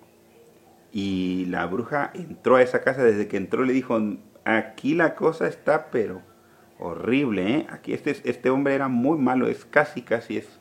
y 0.92 1.46
la 1.48 1.65
bruja 1.65 2.12
entró 2.13 2.58
a 2.58 2.62
esa 2.62 2.82
casa. 2.82 3.03
Desde 3.03 3.27
que 3.27 3.38
entró 3.38 3.63
le 3.63 3.74
dijo, 3.74 4.00
aquí 4.46 4.96
la 4.96 5.15
cosa 5.15 5.48
está 5.48 5.89
pero 5.92 6.22
horrible. 6.80 7.58
¿eh? 7.58 7.68
Aquí 7.70 7.94
este, 7.94 8.15
este 8.24 8.50
hombre 8.50 8.75
era 8.75 8.88
muy 8.88 9.18
malo, 9.18 9.48
es 9.48 9.65
casi, 9.65 10.01
casi 10.01 10.38
es. 10.38 10.60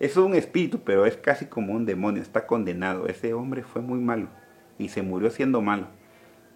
Es 0.00 0.16
un 0.16 0.34
espíritu, 0.34 0.80
pero 0.84 1.06
es 1.06 1.16
casi 1.16 1.46
como 1.46 1.72
un 1.72 1.86
demonio, 1.86 2.20
está 2.20 2.46
condenado. 2.46 3.06
Ese 3.06 3.32
hombre 3.32 3.62
fue 3.62 3.80
muy 3.80 3.98
malo 3.98 4.28
y 4.78 4.88
se 4.88 5.02
murió 5.02 5.30
siendo 5.30 5.60
malo. 5.60 5.86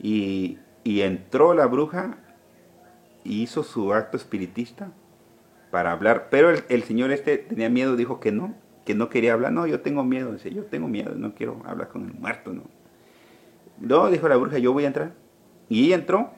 Y, 0.00 0.58
entró 0.84 1.52
la 1.52 1.66
bruja 1.66 2.16
y 3.22 3.42
hizo 3.42 3.62
su 3.62 3.92
acto 3.92 4.16
espiritista 4.16 4.90
para 5.70 5.92
hablar. 5.92 6.28
Pero 6.30 6.50
el, 6.50 6.82
señor 6.84 7.10
este 7.10 7.36
tenía 7.36 7.68
miedo, 7.68 7.94
dijo 7.94 8.20
que 8.20 8.32
no, 8.32 8.54
que 8.88 8.94
no 8.94 9.10
quería 9.10 9.34
hablar. 9.34 9.52
No, 9.52 9.66
yo 9.66 9.82
tengo 9.82 10.02
miedo, 10.02 10.32
dice, 10.32 10.50
yo 10.50 10.64
tengo 10.64 10.88
miedo, 10.88 11.14
no 11.14 11.34
quiero 11.34 11.60
hablar 11.66 11.90
con 11.90 12.06
el 12.08 12.14
muerto, 12.14 12.54
no. 12.54 12.62
No, 13.78 14.08
dijo 14.10 14.26
la 14.30 14.36
bruja, 14.36 14.56
yo 14.56 14.72
voy 14.72 14.84
a 14.84 14.86
entrar. 14.86 15.12
Y 15.68 15.84
ella 15.84 15.96
entró 15.96 16.32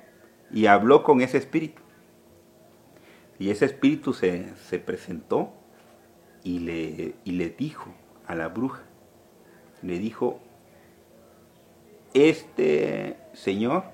y 0.50 0.66
habló 0.66 1.04
con 1.04 1.20
ese 1.20 1.38
espíritu. 1.38 1.80
Y 3.38 3.50
ese 3.50 3.66
espíritu 3.66 4.14
se, 4.14 4.52
se 4.56 4.80
presentó 4.80 5.52
y 6.42 6.58
le, 6.58 7.14
y 7.22 7.30
le 7.30 7.50
dijo 7.50 7.94
a 8.26 8.34
la 8.34 8.48
bruja, 8.48 8.82
le 9.82 10.00
dijo, 10.00 10.40
este 12.14 13.16
señor 13.32 13.84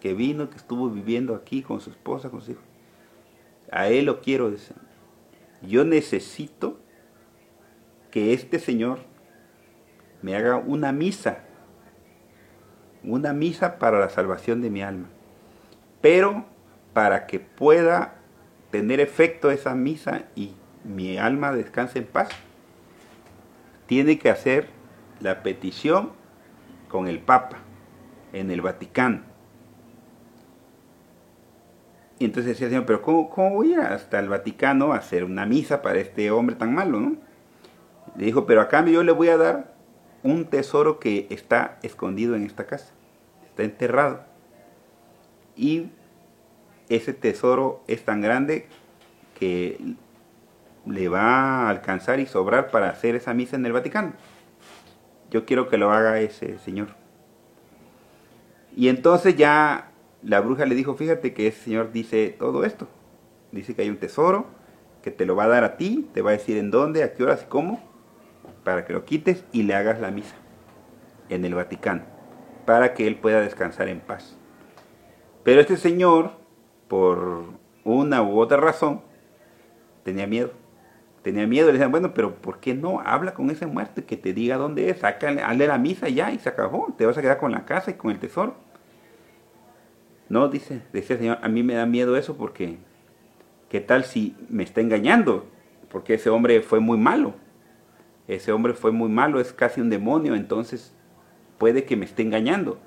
que 0.00 0.12
vino, 0.12 0.50
que 0.50 0.58
estuvo 0.58 0.90
viviendo 0.90 1.34
aquí 1.34 1.62
con 1.62 1.80
su 1.80 1.88
esposa, 1.88 2.28
con 2.28 2.40
sus 2.40 2.50
hijos, 2.50 2.64
a 3.70 3.88
él 3.88 4.04
lo 4.04 4.20
quiero 4.20 4.50
decir. 4.50 4.76
Yo 5.62 5.86
necesito 5.86 6.78
que 8.12 8.32
este 8.32 8.60
señor 8.60 9.00
me 10.20 10.36
haga 10.36 10.58
una 10.58 10.92
misa, 10.92 11.38
una 13.02 13.32
misa 13.32 13.80
para 13.80 13.98
la 13.98 14.10
salvación 14.10 14.60
de 14.60 14.70
mi 14.70 14.82
alma. 14.82 15.08
Pero 16.00 16.44
para 16.92 17.26
que 17.26 17.40
pueda 17.40 18.14
tener 18.70 19.00
efecto 19.00 19.50
esa 19.50 19.74
misa 19.74 20.26
y 20.36 20.52
mi 20.84 21.18
alma 21.18 21.52
descanse 21.52 21.98
en 21.98 22.06
paz, 22.06 22.28
tiene 23.86 24.18
que 24.18 24.30
hacer 24.30 24.68
la 25.20 25.42
petición 25.42 26.12
con 26.88 27.08
el 27.08 27.18
Papa 27.18 27.58
en 28.32 28.50
el 28.50 28.60
Vaticano. 28.60 29.22
Y 32.18 32.26
entonces 32.26 32.52
decía 32.52 32.66
el 32.66 32.72
Señor, 32.72 32.86
pero 32.86 33.02
¿cómo, 33.02 33.50
voy 33.50 33.74
hasta 33.74 34.20
el 34.20 34.28
Vaticano 34.28 34.92
a 34.92 34.98
hacer 34.98 35.24
una 35.24 35.46
misa 35.46 35.82
para 35.82 35.98
este 35.98 36.30
hombre 36.30 36.54
tan 36.56 36.74
malo? 36.74 37.00
¿no? 37.00 37.31
Le 38.16 38.26
dijo, 38.26 38.46
pero 38.46 38.60
a 38.60 38.68
cambio 38.68 38.94
yo 38.94 39.02
le 39.02 39.12
voy 39.12 39.28
a 39.28 39.36
dar 39.36 39.74
un 40.22 40.44
tesoro 40.46 40.98
que 40.98 41.26
está 41.30 41.78
escondido 41.82 42.36
en 42.36 42.44
esta 42.44 42.66
casa, 42.66 42.92
está 43.48 43.62
enterrado. 43.62 44.20
Y 45.56 45.90
ese 46.88 47.12
tesoro 47.12 47.82
es 47.86 48.04
tan 48.04 48.20
grande 48.20 48.66
que 49.38 49.96
le 50.86 51.08
va 51.08 51.66
a 51.66 51.70
alcanzar 51.70 52.20
y 52.20 52.26
sobrar 52.26 52.70
para 52.70 52.90
hacer 52.90 53.14
esa 53.14 53.34
misa 53.34 53.56
en 53.56 53.66
el 53.66 53.72
Vaticano. 53.72 54.12
Yo 55.30 55.46
quiero 55.46 55.68
que 55.68 55.78
lo 55.78 55.90
haga 55.90 56.20
ese 56.20 56.58
señor. 56.58 56.88
Y 58.76 58.88
entonces 58.88 59.36
ya 59.36 59.90
la 60.22 60.40
bruja 60.40 60.66
le 60.66 60.74
dijo, 60.74 60.94
fíjate 60.94 61.34
que 61.34 61.46
ese 61.46 61.64
señor 61.64 61.92
dice 61.92 62.34
todo 62.38 62.64
esto. 62.64 62.88
Dice 63.50 63.74
que 63.74 63.82
hay 63.82 63.90
un 63.90 63.98
tesoro, 63.98 64.46
que 65.02 65.10
te 65.10 65.26
lo 65.26 65.36
va 65.36 65.44
a 65.44 65.48
dar 65.48 65.64
a 65.64 65.76
ti, 65.76 66.08
te 66.14 66.22
va 66.22 66.30
a 66.30 66.34
decir 66.34 66.56
en 66.56 66.70
dónde, 66.70 67.02
a 67.02 67.14
qué 67.14 67.22
horas 67.22 67.42
y 67.44 67.48
cómo, 67.48 67.91
para 68.64 68.84
que 68.84 68.92
lo 68.92 69.04
quites 69.04 69.44
y 69.52 69.62
le 69.62 69.74
hagas 69.74 70.00
la 70.00 70.10
misa 70.10 70.34
en 71.28 71.44
el 71.44 71.54
Vaticano, 71.54 72.02
para 72.64 72.94
que 72.94 73.06
él 73.06 73.16
pueda 73.16 73.40
descansar 73.40 73.88
en 73.88 74.00
paz. 74.00 74.36
Pero 75.42 75.60
este 75.60 75.76
señor, 75.76 76.32
por 76.88 77.44
una 77.84 78.22
u 78.22 78.38
otra 78.38 78.58
razón, 78.58 79.02
tenía 80.04 80.26
miedo. 80.26 80.52
Tenía 81.22 81.46
miedo, 81.46 81.68
le 81.68 81.74
decían, 81.74 81.92
bueno, 81.92 82.14
pero 82.14 82.34
¿por 82.34 82.58
qué 82.58 82.74
no? 82.74 83.00
Habla 83.00 83.32
con 83.32 83.48
ese 83.50 83.66
muerto 83.66 84.04
que 84.04 84.16
te 84.16 84.32
diga 84.32 84.56
dónde 84.56 84.90
es, 84.90 84.98
sácale, 84.98 85.40
hazle 85.40 85.68
la 85.68 85.78
misa 85.78 86.08
ya 86.08 86.32
y 86.32 86.38
se 86.40 86.48
acabó, 86.48 86.92
te 86.98 87.06
vas 87.06 87.16
a 87.16 87.22
quedar 87.22 87.38
con 87.38 87.52
la 87.52 87.64
casa 87.64 87.92
y 87.92 87.94
con 87.94 88.10
el 88.10 88.18
tesoro. 88.18 88.56
No, 90.28 90.48
dice, 90.48 90.82
decía 90.92 91.14
el 91.14 91.20
Señor, 91.20 91.38
a 91.40 91.48
mí 91.48 91.62
me 91.62 91.74
da 91.74 91.86
miedo 91.86 92.16
eso 92.16 92.36
porque, 92.36 92.78
¿qué 93.68 93.80
tal 93.80 94.04
si 94.04 94.34
me 94.48 94.64
está 94.64 94.80
engañando? 94.80 95.46
Porque 95.90 96.14
ese 96.14 96.28
hombre 96.28 96.60
fue 96.60 96.80
muy 96.80 96.98
malo. 96.98 97.34
Ese 98.28 98.52
hombre 98.52 98.74
fue 98.74 98.92
muy 98.92 99.08
malo, 99.08 99.40
es 99.40 99.52
casi 99.52 99.80
un 99.80 99.90
demonio, 99.90 100.34
entonces 100.34 100.94
puede 101.58 101.84
que 101.84 101.96
me 101.96 102.04
esté 102.04 102.22
engañando. 102.22 102.78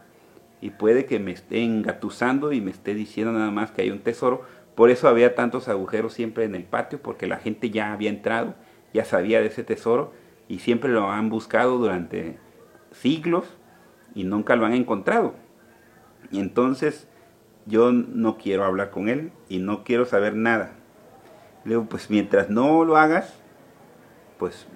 Y 0.61 0.71
puede 0.71 1.05
que 1.05 1.19
me 1.19 1.31
esté 1.31 1.63
engatusando 1.63 2.51
y 2.51 2.61
me 2.61 2.71
esté 2.71 2.93
diciendo 2.95 3.33
nada 3.33 3.51
más 3.51 3.71
que 3.71 3.81
hay 3.83 3.91
un 3.91 3.99
tesoro, 3.99 4.43
por 4.75 4.89
eso 4.89 5.07
había 5.07 5.35
tantos 5.35 5.69
agujeros 5.69 6.13
siempre 6.13 6.43
en 6.43 6.55
el 6.55 6.63
patio, 6.63 7.01
porque 7.01 7.27
la 7.27 7.37
gente 7.37 7.69
ya 7.69 7.93
había 7.93 8.09
entrado, 8.09 8.55
ya 8.93 9.05
sabía 9.05 9.39
de 9.41 9.47
ese 9.47 9.63
tesoro 9.63 10.11
y 10.47 10.59
siempre 10.59 10.89
lo 10.89 11.09
han 11.09 11.29
buscado 11.29 11.77
durante 11.77 12.37
siglos 12.91 13.45
y 14.13 14.25
nunca 14.25 14.55
lo 14.55 14.65
han 14.65 14.73
encontrado. 14.73 15.35
Y 16.31 16.39
entonces 16.39 17.07
yo 17.65 17.91
no 17.91 18.37
quiero 18.37 18.65
hablar 18.65 18.91
con 18.91 19.09
él 19.09 19.31
y 19.49 19.59
no 19.59 19.83
quiero 19.83 20.05
saber 20.05 20.35
nada. 20.35 20.73
Le 21.63 21.71
digo, 21.71 21.85
pues 21.85 22.09
mientras 22.09 22.49
no 22.49 22.83
lo 22.85 22.97
hagas, 22.97 23.33
pues 24.37 24.67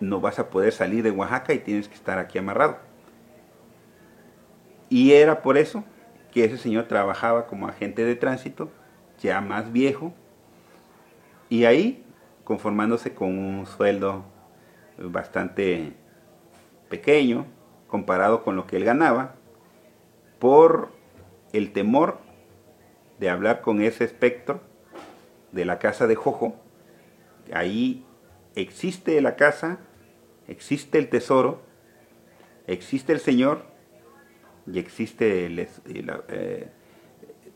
no 0.00 0.20
vas 0.20 0.38
a 0.38 0.50
poder 0.50 0.72
salir 0.72 1.02
de 1.02 1.10
Oaxaca 1.10 1.52
y 1.52 1.58
tienes 1.58 1.88
que 1.88 1.94
estar 1.94 2.18
aquí 2.18 2.38
amarrado. 2.38 2.78
Y 4.88 5.12
era 5.12 5.42
por 5.42 5.58
eso 5.58 5.84
que 6.32 6.44
ese 6.44 6.58
señor 6.58 6.84
trabajaba 6.84 7.46
como 7.46 7.68
agente 7.68 8.04
de 8.04 8.14
tránsito 8.14 8.70
ya 9.18 9.40
más 9.40 9.72
viejo, 9.72 10.14
y 11.48 11.64
ahí 11.64 12.04
conformándose 12.44 13.14
con 13.14 13.38
un 13.38 13.66
sueldo 13.66 14.24
bastante 14.98 15.92
pequeño 16.88 17.46
comparado 17.88 18.42
con 18.42 18.56
lo 18.56 18.66
que 18.66 18.76
él 18.76 18.84
ganaba, 18.84 19.34
por 20.38 20.92
el 21.52 21.72
temor 21.72 22.18
de 23.18 23.30
hablar 23.30 23.60
con 23.60 23.82
ese 23.82 24.04
espectro 24.04 24.60
de 25.52 25.64
la 25.64 25.78
casa 25.78 26.06
de 26.06 26.14
Jojo. 26.14 26.54
Ahí 27.52 28.06
existe 28.54 29.20
la 29.20 29.36
casa, 29.36 29.78
existe 30.48 30.98
el 30.98 31.08
tesoro, 31.08 31.62
existe 32.66 33.12
el 33.12 33.20
Señor 33.20 33.62
y 34.66 34.78
existe 34.78 35.46
eh, 36.28 36.68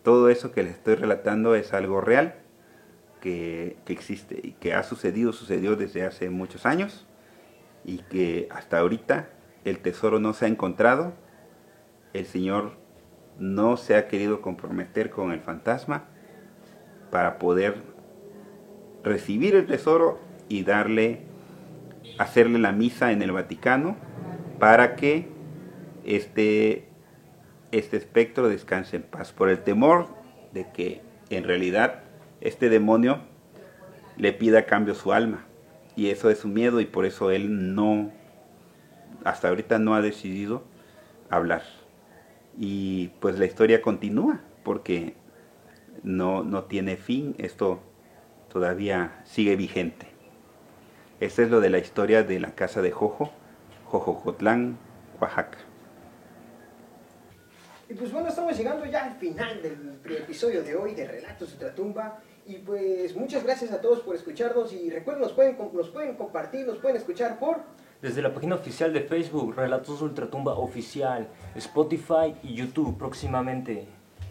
todo 0.03 0.29
eso 0.29 0.53
que 0.53 0.63
les 0.63 0.75
estoy 0.75 0.95
relatando 0.95 1.55
es 1.55 1.73
algo 1.73 2.01
real 2.01 2.37
que, 3.21 3.77
que, 3.85 3.93
existe 3.93 4.39
y 4.43 4.53
que 4.53 4.75
ha 4.75 4.83
sucedido, 4.83 5.33
sucedió 5.33 5.77
desde 5.77 6.05
hace 6.05 6.31
muchos 6.31 6.67
años 6.67 7.07
y 7.85 7.99
que 7.99 8.49
hasta 8.51 8.79
ahorita 8.79 9.29
el 9.65 9.79
tesoro 9.79 10.19
no 10.19 10.33
se 10.33 10.45
ha 10.45 10.49
encontrado, 10.49 11.13
el 12.13 12.27
Señor 12.27 12.73
no 13.39 13.77
se 13.77 13.97
ha 13.97 14.09
querido 14.09 14.41
comprometer 14.41 15.11
con 15.11 15.33
el 15.33 15.41
fantasma 15.41 16.05
para 17.11 17.39
poder 17.39 17.83
recibir 19.03 19.55
el 19.55 19.67
tesoro 19.67 20.21
y 20.49 20.65
darle, 20.65 21.23
hacerle 22.19 22.59
la 22.59 22.73
misa 22.73 23.13
en 23.13 23.23
el 23.23 23.33
Vaticano 23.33 23.97
para 24.59 24.97
que 24.97 25.29
este, 26.05 26.89
este 27.71 27.97
espectro 27.97 28.49
descanse 28.49 28.97
en 28.97 29.03
paz, 29.03 29.33
por 29.33 29.49
el 29.49 29.63
temor 29.63 30.09
de 30.53 30.71
que 30.73 31.03
en 31.31 31.45
realidad 31.45 32.01
este 32.41 32.69
demonio 32.69 33.21
le 34.17 34.33
pida 34.33 34.61
a 34.61 34.67
cambio 34.67 34.95
su 34.95 35.13
alma. 35.13 35.47
Y 35.97 36.09
eso 36.09 36.31
es 36.31 36.39
su 36.39 36.49
miedo 36.49 36.81
y 36.81 36.87
por 36.87 37.05
eso 37.05 37.31
él 37.31 37.75
no, 37.75 38.11
hasta 39.25 39.49
ahorita 39.49 39.79
no 39.79 39.95
ha 39.95 40.01
decidido 40.01 40.65
hablar. 41.29 41.63
Y 42.59 43.09
pues 43.21 43.39
la 43.39 43.47
historia 43.47 43.83
continúa 43.83 44.41
porque 44.63 45.15
no, 46.03 46.43
no 46.43 46.65
tiene 46.65 46.97
fin, 46.97 47.35
esto 47.39 47.81
todavía 48.51 49.21
sigue 49.25 49.57
vigente. 49.57 50.12
Este 51.23 51.45
es 51.45 51.51
lo 51.51 51.61
de 51.61 51.71
la 51.71 51.79
historia 51.79 52.25
de 52.25 52.41
la 52.41 52.51
casa 52.57 52.83
de 52.83 52.91
Jojo, 52.91 53.31
Jojocotlán, 53.85 54.77
Oaxaca. 55.21 55.57
Y 57.89 57.95
pues 57.95 58.11
bueno, 58.13 58.29
estamos 58.29 58.59
llegando 58.59 58.85
ya 58.87 59.05
al 59.05 59.15
final 59.15 59.63
del 59.63 60.17
episodio 60.17 60.65
de 60.65 60.75
hoy 60.75 60.97
de 60.97 61.07
Relatos 61.07 61.51
de 61.51 61.55
Ultratumba. 61.55 62.19
Y 62.45 62.57
pues 62.57 63.15
muchas 63.15 63.45
gracias 63.45 63.71
a 63.71 63.81
todos 63.81 64.01
por 64.01 64.17
escucharnos 64.17 64.73
y 64.73 64.91
recuerden, 64.91 65.23
nos 65.23 65.33
pueden, 65.33 65.57
nos 65.73 65.91
pueden 65.91 66.17
compartir, 66.17 66.67
nos 66.67 66.79
pueden 66.79 66.97
escuchar 66.97 67.39
por... 67.39 67.59
Desde 68.01 68.21
la 68.21 68.35
página 68.35 68.57
oficial 68.57 68.93
de 68.93 69.03
Facebook, 69.03 69.55
Relatos 69.55 70.03
Ultratumba 70.03 70.55
Oficial, 70.55 71.29
Spotify 71.55 72.35
y 72.43 72.55
YouTube 72.55 72.99
próximamente. 72.99 73.87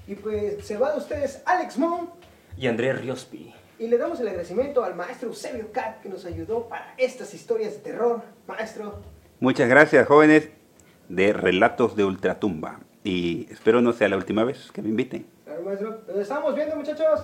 Y 0.07 0.15
pues 0.15 0.67
se 0.67 0.77
va 0.77 0.91
de 0.91 0.97
ustedes 0.97 1.41
Alex 1.45 1.77
Mon 1.77 2.09
y 2.57 2.67
Andrés 2.67 2.99
Riospi. 2.99 3.60
Y 3.81 3.87
le 3.87 3.97
damos 3.97 4.19
el 4.19 4.27
agradecimiento 4.27 4.83
al 4.83 4.93
maestro 4.93 5.29
Eusebio 5.29 5.71
Cat 5.71 6.01
que 6.01 6.09
nos 6.09 6.23
ayudó 6.25 6.69
para 6.69 6.93
estas 6.97 7.33
historias 7.33 7.73
de 7.73 7.79
terror. 7.79 8.21
Maestro. 8.45 8.99
Muchas 9.39 9.67
gracias, 9.67 10.07
jóvenes 10.07 10.49
de 11.09 11.33
Relatos 11.33 11.95
de 11.95 12.05
Ultratumba. 12.05 12.79
Y 13.03 13.47
espero 13.51 13.81
no 13.81 13.91
sea 13.91 14.07
la 14.07 14.17
última 14.17 14.43
vez 14.43 14.71
que 14.71 14.83
me 14.83 14.89
inviten. 14.89 15.25
Claro, 15.45 15.63
maestro. 15.63 15.99
Nos 16.07 16.17
estamos 16.19 16.53
viendo, 16.53 16.75
muchachos. 16.75 17.21